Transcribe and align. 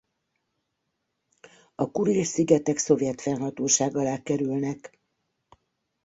A 1.75 1.91
Kuril-szigetek 1.91 2.77
szovjet 2.77 3.21
fennhatóság 3.21 3.95
alá 3.95 4.21
kerülnek. 4.21 4.99